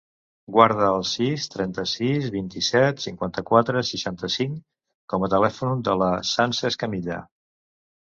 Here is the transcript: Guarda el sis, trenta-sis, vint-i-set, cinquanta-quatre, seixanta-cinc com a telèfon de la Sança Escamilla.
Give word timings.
Guarda 0.53 0.85
el 0.91 1.03
sis, 1.07 1.43
trenta-sis, 1.55 2.23
vint-i-set, 2.35 3.03
cinquanta-quatre, 3.03 3.83
seixanta-cinc 3.89 4.55
com 5.15 5.27
a 5.27 5.29
telèfon 5.35 5.85
de 5.89 5.95
la 6.03 6.09
Sança 6.31 6.69
Escamilla. 6.73 7.21